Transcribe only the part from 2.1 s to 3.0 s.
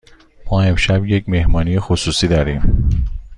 داریم.